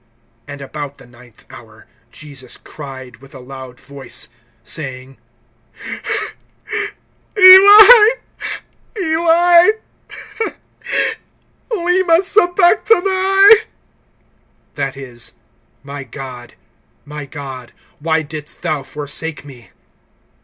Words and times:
(46)And 0.47 0.61
about 0.61 0.97
the 0.97 1.05
ninth 1.05 1.45
hour 1.51 1.85
Jesus 2.11 2.57
cried 2.57 3.17
with 3.17 3.35
a 3.35 3.39
loud 3.39 3.79
voice, 3.79 4.29
saying: 4.63 5.19
Eli, 7.37 8.09
Eli, 8.99 9.69
lema 11.69 12.19
sabachthani? 12.23 13.67
That 14.73 14.97
is: 14.97 15.33
My 15.83 16.03
God, 16.03 16.55
my 17.05 17.25
God, 17.27 17.71
why 17.99 18.23
didst 18.23 18.63
thou 18.63 18.81
forsake 18.81 19.45
me? 19.45 19.69